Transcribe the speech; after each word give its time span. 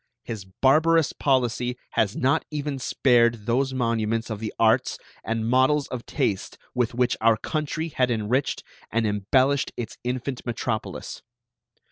His 0.23 0.45
barbarous 0.45 1.13
policy 1.13 1.77
has 1.91 2.15
not 2.15 2.43
even 2.49 2.79
spared 2.79 3.45
those 3.45 3.71
monuments 3.71 4.31
of 4.31 4.39
the 4.39 4.51
arts 4.57 4.97
and 5.23 5.47
models 5.47 5.87
of 5.89 6.07
taste 6.07 6.57
with 6.73 6.95
which 6.95 7.15
our 7.21 7.37
country 7.37 7.89
had 7.89 8.09
enriched 8.09 8.63
and 8.91 9.05
embellished 9.05 9.71
its 9.77 9.99
infant 10.03 10.43
metropolis. 10.43 11.21